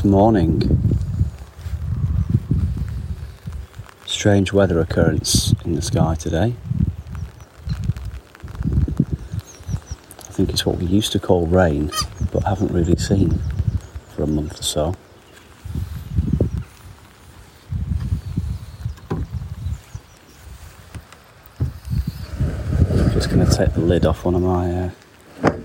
Good 0.00 0.12
morning. 0.12 0.94
Strange 4.06 4.52
weather 4.52 4.78
occurrence 4.78 5.52
in 5.64 5.74
the 5.74 5.82
sky 5.82 6.14
today. 6.14 6.54
I 10.20 10.30
think 10.30 10.50
it's 10.50 10.64
what 10.64 10.78
we 10.78 10.86
used 10.86 11.10
to 11.12 11.18
call 11.18 11.48
rain, 11.48 11.90
but 12.30 12.44
haven't 12.44 12.70
really 12.70 12.94
seen 12.94 13.40
for 14.14 14.22
a 14.22 14.28
month 14.28 14.60
or 14.60 14.62
so. 14.62 14.94
Just 23.14 23.30
going 23.30 23.44
to 23.44 23.52
take 23.52 23.74
the 23.74 23.80
lid 23.80 24.06
off 24.06 24.24
one 24.24 24.36
of 24.36 24.42
my 24.42 24.92
uh, 25.42 25.56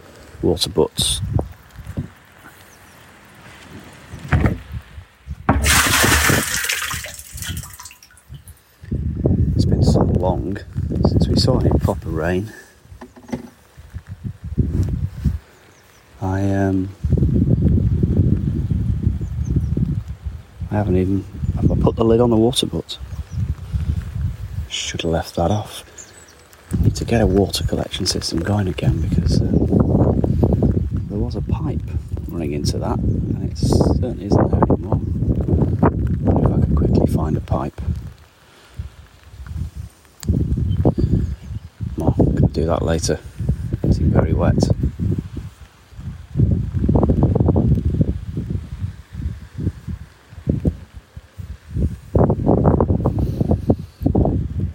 water 0.42 0.72
butts. 0.72 1.22
It's 9.56 9.66
been 9.66 9.84
so 9.84 10.02
long 10.02 10.58
since 11.08 11.28
we 11.28 11.36
saw 11.36 11.60
any 11.60 11.70
proper 11.80 12.10
rain. 12.10 12.52
I 16.22 16.50
um 16.52 16.90
I 20.72 20.76
haven't 20.76 20.98
even 20.98 21.26
I 21.58 21.62
put 21.82 21.96
the 21.96 22.06
lid 22.06 22.22
on 22.22 22.30
the 22.30 22.38
water 22.38 22.66
butt. 22.66 22.98
Should 24.70 25.02
have 25.02 25.12
left 25.12 25.36
that 25.36 25.52
off. 25.52 25.84
Need 26.82 26.96
to 26.96 27.06
get 27.06 27.22
a 27.22 27.28
water 27.28 27.64
collection 27.66 28.06
system 28.06 28.40
going 28.40 28.68
again 28.68 29.02
because 29.02 29.40
um, 29.42 29.68
there 31.10 31.20
was 31.20 31.36
a 31.36 31.42
pipe 31.42 31.82
running 32.28 32.54
into 32.54 32.80
that 32.80 32.98
and 32.98 33.52
it 33.52 33.58
certainly 33.58 34.26
isn't 34.26 34.52
there 34.52 34.64
anymore. 34.64 35.00
Wonder 36.22 36.50
if 36.50 36.58
I 36.58 36.66
could 36.66 36.76
quickly 36.76 37.06
find 37.08 37.38
a 37.38 37.42
pipe. 37.42 37.80
Well, 41.98 42.16
I'm 42.18 42.26
going 42.26 42.36
to 42.38 42.43
do 42.54 42.66
that 42.66 42.84
later. 42.84 43.20
It's 43.82 43.98
very 43.98 44.32
wet. 44.32 44.56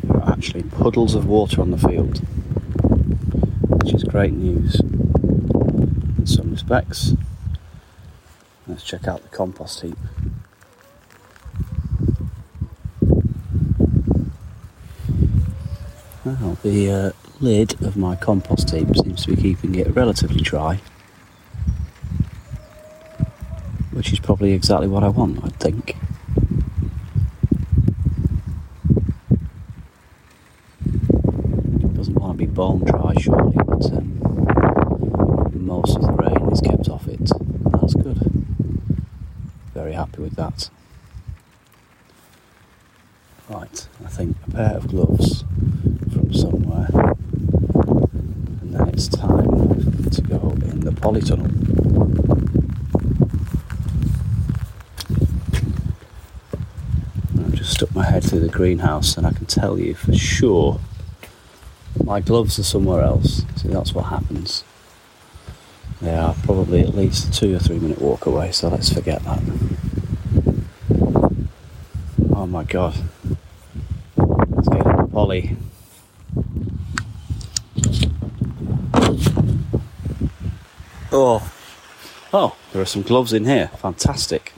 There 0.03 0.17
are 0.17 0.33
actually 0.33 0.65
puddles 0.65 1.15
of 1.15 1.27
water 1.27 1.61
on 1.61 1.71
the 1.71 1.79
field, 1.79 2.19
which 3.69 3.95
is 3.95 4.03
great 4.03 4.33
news 4.33 4.81
in 4.81 6.27
some 6.27 6.51
respects. 6.51 7.15
Let's 8.67 8.83
check 8.83 9.07
out 9.07 9.23
the 9.23 9.29
compost 9.29 9.83
heap. 9.83 9.97
The 16.63 16.91
uh, 16.91 17.13
lid 17.41 17.81
of 17.83 17.97
my 17.97 18.15
compost 18.15 18.69
heap 18.71 18.89
seems 18.97 19.25
to 19.25 19.35
be 19.35 19.41
keeping 19.41 19.75
it 19.77 19.95
relatively 19.95 20.43
dry, 20.43 20.81
which 23.93 24.13
is 24.13 24.19
probably 24.19 24.53
exactly 24.53 24.89
what 24.89 25.03
I 25.03 25.09
want, 25.09 25.43
I 25.43 25.49
think. 25.49 25.97
It 30.85 31.95
Doesn't 31.95 32.15
want 32.17 32.39
to 32.39 32.47
be 32.47 32.47
bone 32.47 32.85
dry, 32.85 33.15
surely, 33.19 33.57
but 33.57 33.87
um, 33.93 34.21
most 35.55 35.97
of 35.97 36.03
the 36.03 36.13
rain 36.13 36.53
is 36.53 36.61
kept 36.61 36.91
off 36.91 37.09
it. 37.09 37.31
That's 37.73 37.95
good. 37.95 38.19
Very 39.73 39.95
happy 39.95 40.21
with 40.21 40.37
that. 40.37 40.69
Right, 43.49 43.89
I 44.05 44.09
think 44.09 44.37
a 44.47 44.51
pair 44.51 44.77
of 44.77 44.89
gloves 44.89 45.45
from 46.13 46.35
somewhere, 46.35 46.89
and 48.61 48.75
then 48.75 48.88
it's 48.99 49.07
time 49.07 49.47
to 50.11 50.23
go 50.23 50.57
in 50.63 50.81
the 50.81 50.91
polytunnel. 50.91 51.47
I've 57.39 57.55
just 57.55 57.75
stuck 57.75 57.95
my 57.95 58.05
head 58.05 58.25
through 58.25 58.41
the 58.41 58.49
greenhouse, 58.49 59.17
and 59.17 59.25
I 59.25 59.31
can 59.31 59.47
tell 59.47 59.79
you 59.79 59.95
for 59.95 60.13
sure 60.13 60.81
my 62.03 62.19
gloves 62.19 62.59
are 62.59 62.65
somewhere 62.65 63.03
else. 63.05 63.45
So 63.55 63.69
that's 63.69 63.95
what 63.95 64.07
happens. 64.07 64.65
They 66.03 66.17
are 66.17 66.35
probably 66.43 66.81
at 66.81 66.97
least 66.97 67.29
a 67.29 67.31
two 67.31 67.55
or 67.55 67.61
three 67.61 67.79
minute 67.79 68.01
walk 68.01 68.27
away, 68.27 68.51
so 68.51 68.69
let's 68.69 68.93
forget 68.93 69.23
that. 69.23 69.41
Oh 72.35 72.49
my 72.49 72.65
god. 72.65 72.97
Let's 74.17 74.69
get 74.69 74.85
in 74.85 74.97
the 74.97 75.09
poly. 75.13 75.57
Oh. 81.21 81.51
Oh, 82.33 82.57
there 82.73 82.81
are 82.81 82.87
some 82.87 83.03
gloves 83.03 83.33
in 83.33 83.45
here. 83.45 83.73
Fantastic. 83.79 84.53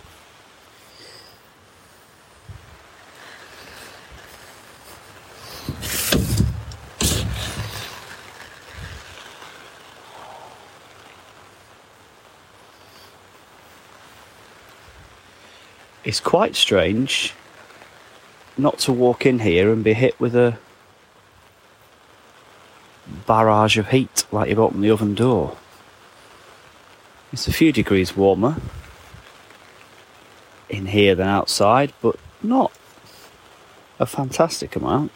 It's 16.04 16.20
quite 16.20 16.56
strange 16.56 17.32
not 18.58 18.78
to 18.80 18.92
walk 18.92 19.24
in 19.24 19.38
here 19.38 19.72
and 19.72 19.82
be 19.82 19.94
hit 19.94 20.20
with 20.20 20.36
a 20.36 20.58
barrage 23.26 23.78
of 23.78 23.88
heat 23.88 24.26
like 24.30 24.50
you've 24.50 24.58
opened 24.58 24.84
the 24.84 24.90
oven 24.90 25.14
door. 25.14 25.56
It's 27.32 27.46
a 27.46 27.52
few 27.52 27.70
degrees 27.70 28.16
warmer 28.16 28.56
in 30.68 30.86
here 30.86 31.14
than 31.14 31.28
outside, 31.28 31.92
but 32.02 32.16
not 32.42 32.72
a 34.00 34.06
fantastic 34.06 34.74
amount. 34.74 35.12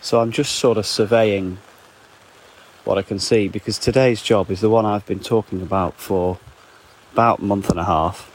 So 0.00 0.20
I'm 0.20 0.32
just 0.32 0.56
sort 0.56 0.76
of 0.76 0.84
surveying 0.86 1.58
what 2.84 2.98
I 2.98 3.02
can 3.02 3.18
see 3.18 3.48
because 3.48 3.78
today's 3.78 4.22
job 4.22 4.50
is 4.50 4.60
the 4.60 4.70
one 4.70 4.84
I've 4.84 5.06
been 5.06 5.20
talking 5.20 5.62
about 5.62 5.94
for 5.94 6.38
about 7.12 7.40
a 7.40 7.44
month 7.44 7.70
and 7.70 7.78
a 7.78 7.84
half, 7.84 8.30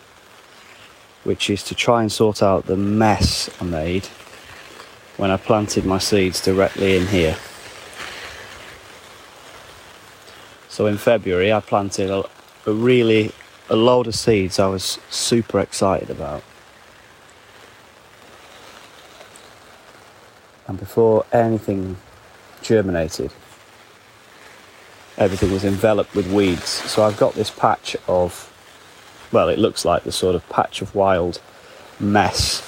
which 1.23 1.49
is 1.49 1.63
to 1.63 1.75
try 1.75 2.01
and 2.01 2.11
sort 2.11 2.41
out 2.41 2.65
the 2.65 2.77
mess 2.77 3.49
I 3.59 3.65
made 3.65 4.05
when 5.17 5.31
I 5.31 5.37
planted 5.37 5.85
my 5.85 5.97
seeds 5.97 6.41
directly 6.41 6.95
in 6.95 7.07
here. 7.07 7.37
So 10.69 10.85
in 10.85 10.97
February, 10.97 11.51
I 11.51 11.59
planted 11.59 12.09
a, 12.09 12.23
a 12.65 12.71
really 12.71 13.31
a 13.69 13.75
load 13.75 14.07
of 14.07 14.15
seeds 14.15 14.59
I 14.59 14.67
was 14.67 14.99
super 15.09 15.59
excited 15.59 16.09
about. 16.09 16.43
and 20.67 20.77
before 20.77 21.25
anything 21.31 21.97
germinated, 22.61 23.31
everything 25.17 25.51
was 25.51 25.65
enveloped 25.65 26.13
with 26.15 26.31
weeds. 26.31 26.69
So 26.69 27.03
I've 27.03 27.17
got 27.17 27.33
this 27.33 27.49
patch 27.49 27.95
of, 28.07 28.53
well, 29.31 29.49
it 29.49 29.59
looks 29.59 29.83
like 29.83 30.03
the 30.03 30.11
sort 30.11 30.35
of 30.35 30.47
patch 30.49 30.81
of 30.81 30.93
wild 30.93 31.41
mess 31.99 32.61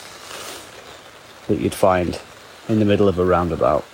that 1.47 1.59
you'd 1.59 1.73
find 1.73 2.19
in 2.67 2.79
the 2.79 2.85
middle 2.85 3.07
of 3.07 3.19
a 3.19 3.25
roundabout. 3.25 3.85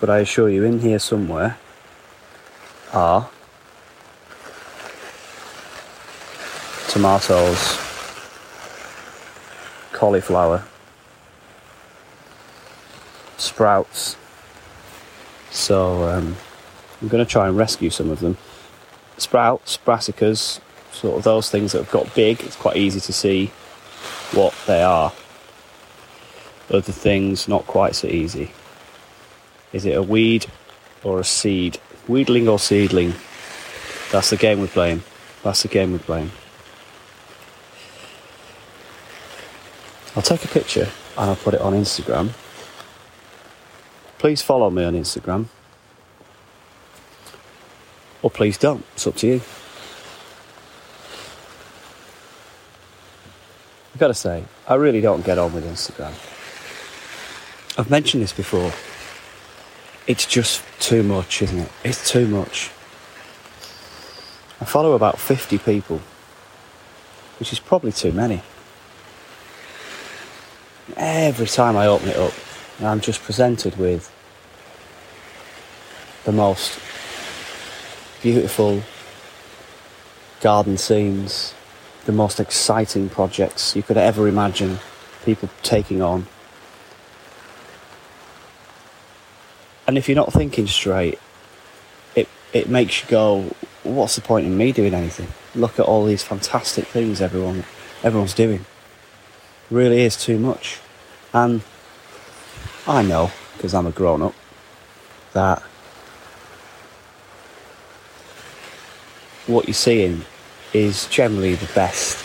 But 0.00 0.10
I 0.10 0.18
assure 0.18 0.48
you, 0.48 0.64
in 0.64 0.80
here 0.80 0.98
somewhere 0.98 1.58
are 2.92 3.30
tomatoes, 6.88 7.78
cauliflower, 9.92 10.64
sprouts. 13.36 14.16
So 15.62 16.08
um, 16.08 16.34
I'm 17.00 17.06
going 17.06 17.24
to 17.24 17.30
try 17.30 17.46
and 17.46 17.56
rescue 17.56 17.88
some 17.88 18.10
of 18.10 18.18
them. 18.18 18.36
Sprouts, 19.16 19.78
brassicas, 19.78 20.58
sort 20.90 21.18
of 21.18 21.22
those 21.22 21.50
things 21.50 21.70
that 21.70 21.78
have 21.78 21.90
got 21.92 22.12
big. 22.16 22.40
It's 22.40 22.56
quite 22.56 22.76
easy 22.76 22.98
to 22.98 23.12
see 23.12 23.46
what 24.32 24.54
they 24.66 24.82
are. 24.82 25.12
Other 26.68 26.80
things, 26.80 27.46
not 27.46 27.64
quite 27.68 27.94
so 27.94 28.08
easy. 28.08 28.50
Is 29.72 29.86
it 29.86 29.96
a 29.96 30.02
weed 30.02 30.46
or 31.04 31.20
a 31.20 31.24
seed? 31.24 31.78
Weedling 32.08 32.48
or 32.50 32.58
seedling? 32.58 33.14
That's 34.10 34.30
the 34.30 34.36
game 34.36 34.60
we're 34.60 34.66
playing. 34.66 35.04
That's 35.44 35.62
the 35.62 35.68
game 35.68 35.92
we're 35.92 36.00
playing. 36.00 36.32
I'll 40.16 40.22
take 40.22 40.44
a 40.44 40.48
picture 40.48 40.88
and 41.16 41.30
I'll 41.30 41.36
put 41.36 41.54
it 41.54 41.60
on 41.60 41.72
Instagram. 41.74 42.32
Please 44.22 44.40
follow 44.40 44.70
me 44.70 44.84
on 44.84 44.94
Instagram. 44.94 45.46
Or 48.22 48.30
please 48.30 48.56
don't. 48.56 48.84
It's 48.94 49.04
up 49.04 49.16
to 49.16 49.26
you. 49.26 49.40
I've 53.92 53.98
got 53.98 54.06
to 54.06 54.14
say, 54.14 54.44
I 54.68 54.76
really 54.76 55.00
don't 55.00 55.24
get 55.24 55.38
on 55.38 55.52
with 55.52 55.64
Instagram. 55.64 56.12
I've 57.76 57.90
mentioned 57.90 58.22
this 58.22 58.32
before. 58.32 58.70
It's 60.06 60.24
just 60.24 60.62
too 60.78 61.02
much, 61.02 61.42
isn't 61.42 61.58
it? 61.58 61.72
It's 61.82 62.08
too 62.08 62.28
much. 62.28 62.70
I 64.60 64.64
follow 64.66 64.92
about 64.92 65.18
50 65.18 65.58
people, 65.58 66.00
which 67.40 67.52
is 67.52 67.58
probably 67.58 67.90
too 67.90 68.12
many. 68.12 68.40
Every 70.96 71.48
time 71.48 71.76
I 71.76 71.88
open 71.88 72.10
it 72.10 72.16
up, 72.16 72.32
I'm 72.80 73.00
just 73.00 73.22
presented 73.22 73.76
with 73.76 74.12
the 76.24 76.32
most 76.32 76.78
beautiful 78.22 78.82
garden 80.40 80.76
scenes, 80.78 81.54
the 82.04 82.12
most 82.12 82.40
exciting 82.40 83.08
projects 83.08 83.76
you 83.76 83.82
could 83.82 83.96
ever 83.96 84.28
imagine 84.28 84.78
people 85.24 85.48
taking 85.62 86.02
on. 86.02 86.26
And 89.86 89.98
if 89.98 90.08
you're 90.08 90.16
not 90.16 90.32
thinking 90.32 90.66
straight, 90.66 91.18
it, 92.14 92.28
it 92.52 92.68
makes 92.68 93.02
you 93.02 93.08
go, 93.08 93.54
what's 93.82 94.16
the 94.16 94.22
point 94.22 94.46
in 94.46 94.56
me 94.56 94.72
doing 94.72 94.94
anything? 94.94 95.28
Look 95.54 95.78
at 95.78 95.86
all 95.86 96.04
these 96.04 96.22
fantastic 96.22 96.86
things 96.86 97.20
everyone 97.20 97.64
everyone's 98.02 98.34
doing. 98.34 98.60
It 98.60 99.74
really 99.74 100.02
is 100.02 100.16
too 100.16 100.38
much. 100.38 100.80
And 101.32 101.62
I 102.86 103.02
know, 103.02 103.30
because 103.56 103.74
I'm 103.74 103.86
a 103.86 103.92
grown 103.92 104.22
up, 104.22 104.34
that 105.34 105.62
what 109.46 109.66
you're 109.66 109.74
seeing 109.74 110.24
is 110.72 111.06
generally 111.06 111.54
the 111.54 111.72
best 111.74 112.16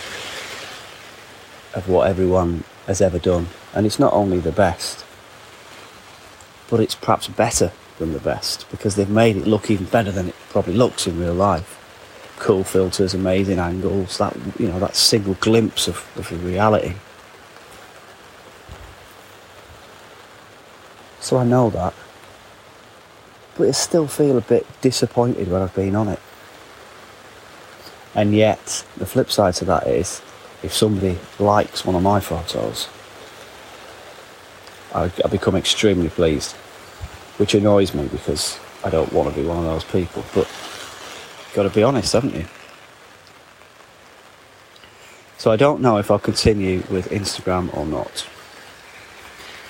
of 1.76 1.88
what 1.88 2.08
everyone 2.08 2.64
has 2.88 3.02
ever 3.02 3.20
done. 3.20 3.48
And 3.74 3.86
it's 3.86 4.00
not 4.00 4.14
only 4.14 4.40
the 4.40 4.52
best, 4.52 5.06
but 6.70 6.80
it's 6.80 6.96
perhaps 6.96 7.28
better 7.28 7.72
than 8.00 8.14
the 8.14 8.20
best 8.20 8.70
because 8.72 8.96
they've 8.96 9.10
made 9.10 9.38
it 9.38 9.48
look 9.48 9.70
even 9.70 9.86
better 9.86 10.12
than 10.12 10.30
it 10.30 10.36
probably 10.50 10.74
looks 10.74 11.08
in 11.08 11.20
real 11.20 11.34
life. 11.34 11.76
Cool 12.38 12.64
filters, 12.64 13.14
amazing 13.14 13.60
angles, 13.60 14.18
that 14.18 14.36
you 14.60 14.68
know, 14.68 14.80
that 14.80 14.96
single 14.96 15.34
glimpse 15.36 15.88
of, 15.88 16.06
of 16.16 16.30
the 16.30 16.36
reality. 16.38 16.94
So 21.28 21.36
I 21.36 21.44
know 21.44 21.70
that. 21.72 21.94
But 23.58 23.68
I 23.68 23.72
still 23.72 24.08
feel 24.08 24.38
a 24.38 24.42
bit 24.42 24.66
disappointed 24.80 25.52
when 25.52 25.62
I've 25.62 25.76
been 25.76 25.94
on 25.94 26.08
it. 26.08 26.22
And 28.16 28.34
yet, 28.34 28.86
the 28.96 29.06
flip 29.06 29.30
side 29.30 29.56
to 29.56 29.66
that 29.66 29.88
is 29.88 30.22
if 30.64 30.74
somebody 30.74 31.20
likes 31.38 31.84
one 31.84 31.98
of 31.98 32.02
my 32.02 32.22
photos, 32.22 32.88
I, 34.96 35.12
I 35.22 35.28
become 35.28 35.58
extremely 35.58 36.08
pleased, 36.08 36.54
which 37.36 37.54
annoys 37.54 37.94
me 37.94 38.08
because 38.08 38.58
I 38.86 38.90
don't 38.90 39.12
want 39.12 39.28
to 39.28 39.36
be 39.36 39.46
one 39.46 39.58
of 39.58 39.66
those 39.66 39.84
people. 39.84 40.24
But 40.34 40.48
got 41.54 41.64
to 41.64 41.70
be 41.70 41.84
honest, 41.84 42.14
haven't 42.14 42.36
you? 42.36 42.46
So 45.38 45.52
I 45.52 45.58
don't 45.58 45.82
know 45.82 45.98
if 45.98 46.10
I'll 46.10 46.20
continue 46.20 46.84
with 46.90 47.10
Instagram 47.10 47.76
or 47.76 47.86
not. 47.86 48.26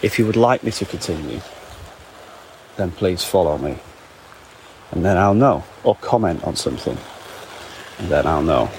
If 0.01 0.19
you 0.19 0.25
would 0.25 0.35
like 0.35 0.63
me 0.63 0.71
to 0.71 0.85
continue, 0.85 1.41
then 2.75 2.91
please 2.91 3.23
follow 3.23 3.57
me. 3.57 3.79
And 4.91 5.03
then 5.03 5.17
I'll 5.17 5.33
know. 5.33 5.63
Or 5.83 5.95
comment 5.95 6.43
on 6.43 6.55
something 6.55 6.97
and 7.99 8.09
then 8.09 8.27
I'll 8.27 8.43
know 8.43 8.69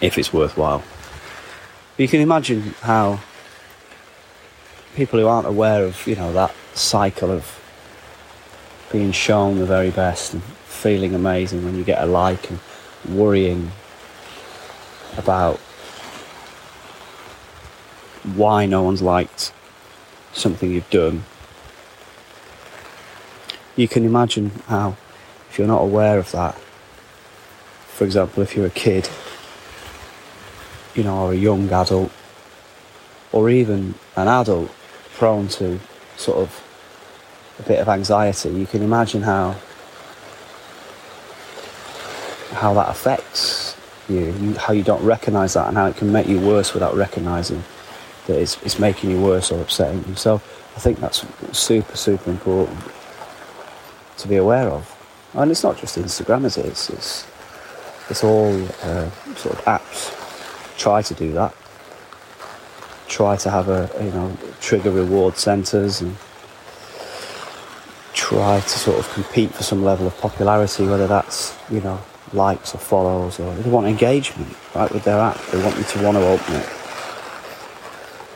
if 0.00 0.18
it's 0.18 0.32
worthwhile. 0.32 0.82
But 1.96 2.02
you 2.02 2.08
can 2.08 2.20
imagine 2.20 2.74
how 2.82 3.20
people 4.94 5.18
who 5.18 5.26
aren't 5.26 5.46
aware 5.46 5.84
of, 5.84 6.06
you 6.06 6.16
know, 6.16 6.32
that 6.32 6.54
cycle 6.74 7.30
of 7.30 7.60
being 8.90 9.12
shown 9.12 9.58
the 9.58 9.66
very 9.66 9.90
best 9.90 10.34
and 10.34 10.42
feeling 10.42 11.14
amazing 11.14 11.64
when 11.64 11.76
you 11.76 11.84
get 11.84 12.02
a 12.02 12.06
like 12.06 12.50
and 12.50 12.58
worrying 13.08 13.70
about 15.16 15.60
why 18.36 18.66
no 18.66 18.82
one's 18.82 19.02
liked 19.02 19.52
something 20.32 20.70
you've 20.70 20.90
done. 20.90 21.24
You 23.76 23.88
can 23.88 24.04
imagine 24.04 24.50
how, 24.66 24.96
if 25.50 25.58
you're 25.58 25.68
not 25.68 25.82
aware 25.82 26.18
of 26.18 26.30
that, 26.32 26.54
for 27.86 28.04
example, 28.04 28.42
if 28.42 28.56
you're 28.56 28.66
a 28.66 28.70
kid, 28.70 29.08
you 30.94 31.02
know, 31.04 31.26
or 31.26 31.32
a 31.32 31.36
young 31.36 31.70
adult, 31.70 32.12
or 33.32 33.50
even 33.50 33.94
an 34.16 34.28
adult 34.28 34.70
prone 35.14 35.48
to 35.48 35.78
sort 36.16 36.38
of 36.38 36.64
a 37.58 37.62
bit 37.62 37.80
of 37.80 37.88
anxiety, 37.88 38.50
you 38.50 38.66
can 38.66 38.82
imagine 38.82 39.22
how 39.22 39.56
how 42.52 42.72
that 42.74 42.88
affects 42.88 43.76
you, 44.08 44.54
how 44.54 44.72
you 44.72 44.82
don't 44.82 45.04
recognise 45.04 45.54
that, 45.54 45.68
and 45.68 45.76
how 45.76 45.86
it 45.86 45.96
can 45.96 46.10
make 46.10 46.26
you 46.26 46.40
worse 46.40 46.72
without 46.74 46.96
recognising 46.96 47.62
that 48.28 48.38
it's, 48.40 48.62
it's 48.62 48.78
making 48.78 49.10
you 49.10 49.20
worse 49.20 49.50
or 49.50 49.60
upsetting 49.60 50.04
you. 50.08 50.14
So 50.14 50.36
I 50.76 50.80
think 50.80 51.00
that's 51.00 51.26
super, 51.52 51.96
super 51.96 52.30
important 52.30 52.78
to 54.18 54.28
be 54.28 54.36
aware 54.36 54.68
of. 54.68 54.94
And 55.34 55.50
it's 55.50 55.64
not 55.64 55.76
just 55.76 55.98
Instagram, 55.98 56.44
is 56.44 56.56
it? 56.56 56.66
It's, 56.66 56.88
it's 56.90 57.26
it's 58.08 58.24
all 58.24 58.54
uh, 58.82 59.10
sort 59.34 59.58
of 59.58 59.64
apps 59.66 60.18
try 60.78 61.02
to 61.02 61.14
do 61.14 61.32
that. 61.32 61.54
Try 63.08 63.36
to 63.36 63.50
have 63.50 63.68
a 63.68 63.90
you 64.00 64.10
know 64.12 64.36
trigger 64.60 64.90
reward 64.90 65.36
centres 65.36 66.00
and 66.00 66.16
try 68.14 68.60
to 68.60 68.68
sort 68.68 68.98
of 68.98 69.08
compete 69.12 69.52
for 69.52 69.62
some 69.62 69.84
level 69.84 70.06
of 70.06 70.16
popularity, 70.18 70.86
whether 70.86 71.06
that's 71.06 71.56
you 71.70 71.80
know 71.80 72.00
likes 72.32 72.74
or 72.74 72.78
follows 72.78 73.40
or 73.40 73.54
they 73.54 73.70
want 73.70 73.86
engagement 73.86 74.54
right 74.74 74.92
with 74.92 75.04
their 75.04 75.18
app. 75.18 75.40
They 75.46 75.62
want 75.62 75.76
you 75.76 75.84
to 75.84 76.02
want 76.02 76.16
to 76.16 76.26
open 76.26 76.54
it. 76.54 76.77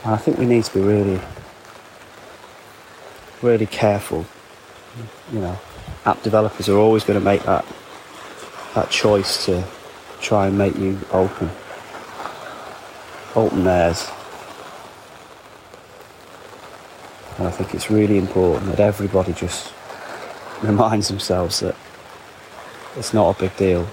And 0.05 0.15
I 0.15 0.17
think 0.17 0.39
we 0.39 0.47
need 0.47 0.65
to 0.65 0.75
be 0.75 0.81
really, 0.81 1.21
really 3.41 3.67
careful. 3.67 4.27
You 5.33 5.41
know, 5.41 5.59
app 6.05 6.23
developers 6.23 6.69
are 6.69 6.77
always 6.77 7.05
going 7.05 7.19
to 7.19 7.25
make 7.25 7.43
that 7.45 7.65
that 8.75 8.91
choice 8.91 9.45
to 9.47 9.65
try 10.21 10.47
and 10.47 10.57
make 10.57 10.77
you 10.77 10.99
open. 11.13 11.51
Open 13.35 13.65
theirs. 13.65 14.11
And 17.39 17.47
I 17.47 17.51
think 17.51 17.75
it's 17.75 17.91
really 17.91 18.19
important 18.19 18.67
that 18.67 18.81
everybody 18.81 19.33
just 19.33 19.73
reminds 20.63 21.09
themselves 21.09 21.61
that 21.61 21.77
it's 22.97 23.15
not 23.15 23.37
a 23.37 23.41
big 23.41 23.57
deal 23.57 23.87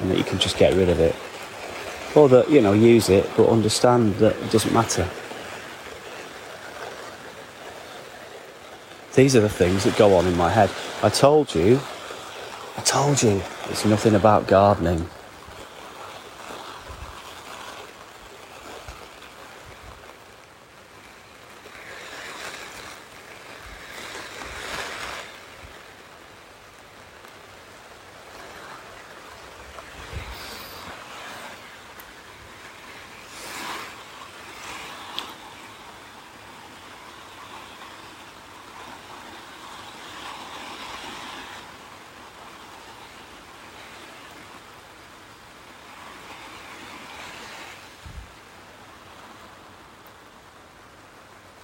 and 0.00 0.10
that 0.10 0.18
you 0.18 0.24
can 0.24 0.38
just 0.38 0.56
get 0.56 0.74
rid 0.74 0.88
of 0.88 1.00
it. 1.00 1.14
Or 2.16 2.28
that, 2.28 2.50
you 2.50 2.60
know, 2.60 2.72
use 2.72 3.08
it 3.08 3.28
but 3.36 3.48
understand 3.48 4.14
that 4.16 4.36
it 4.36 4.50
doesn't 4.50 4.72
matter. 4.72 5.08
These 9.20 9.36
are 9.36 9.40
the 9.40 9.50
things 9.50 9.84
that 9.84 9.98
go 9.98 10.16
on 10.16 10.26
in 10.26 10.34
my 10.34 10.48
head. 10.48 10.70
I 11.02 11.10
told 11.10 11.54
you 11.54 11.78
I 12.78 12.80
told 12.80 13.22
you, 13.22 13.42
it's 13.68 13.84
nothing 13.84 14.14
about 14.14 14.46
gardening. 14.46 15.06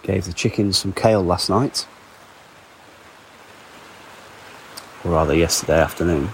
Gave 0.06 0.24
the 0.24 0.32
chickens 0.32 0.78
some 0.78 0.92
kale 0.92 1.20
last 1.20 1.50
night. 1.50 1.84
Or 5.02 5.10
rather, 5.10 5.34
yesterday 5.34 5.80
afternoon. 5.80 6.28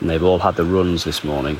And 0.00 0.08
they've 0.08 0.24
all 0.24 0.38
had 0.38 0.56
the 0.56 0.64
runs 0.64 1.04
this 1.04 1.22
morning. 1.22 1.56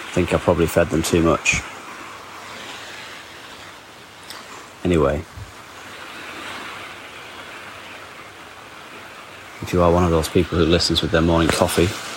I 0.00 0.10
think 0.10 0.34
I 0.34 0.38
probably 0.38 0.66
fed 0.66 0.88
them 0.88 1.04
too 1.04 1.22
much. 1.22 1.60
Anyway, 4.82 5.18
if 9.62 9.72
you 9.72 9.82
are 9.82 9.92
one 9.92 10.02
of 10.02 10.10
those 10.10 10.28
people 10.28 10.58
who 10.58 10.64
listens 10.64 11.00
with 11.00 11.12
their 11.12 11.20
morning 11.20 11.48
coffee, 11.48 12.15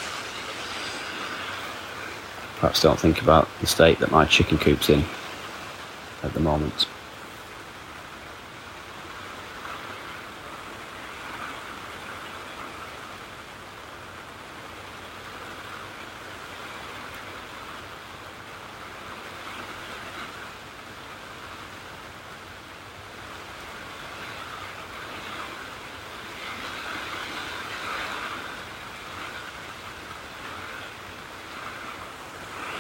perhaps 2.59 2.81
don't 2.81 2.99
think 2.99 3.21
about 3.21 3.47
the 3.61 3.67
state 3.67 3.99
that 3.99 4.11
my 4.11 4.25
chicken 4.25 4.57
coop's 4.57 4.89
in 4.89 5.03
at 6.23 6.33
the 6.33 6.39
moment. 6.39 6.87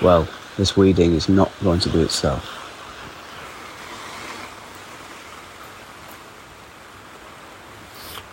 Well, 0.01 0.29
this 0.55 0.77
weeding 0.77 1.13
is 1.13 1.27
not 1.27 1.51
going 1.61 1.81
to 1.81 1.89
do 1.89 2.01
itself. 2.01 2.55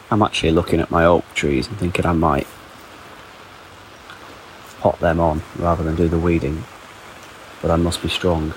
I'm 0.09 0.23
actually 0.23 0.53
looking 0.53 0.81
at 0.81 0.93
my 0.93 1.05
oak 1.05 1.25
trees 1.35 1.67
and 1.67 1.77
thinking 1.77 2.07
I 2.07 2.13
might 2.13 2.47
pot 4.79 5.01
them 5.01 5.19
on 5.19 5.43
rather 5.57 5.83
than 5.83 5.97
do 5.97 6.07
the 6.07 6.19
weeding, 6.19 6.65
but 7.61 7.73
I 7.73 7.77
must 7.77 8.01
be 8.01 8.09
strong. 8.09 8.55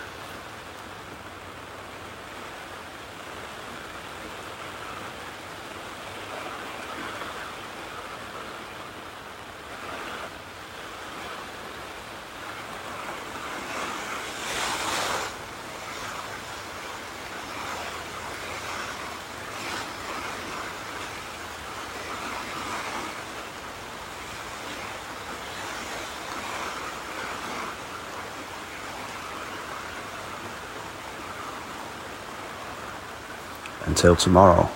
Until 33.90 34.16
tomorrow. 34.16 34.70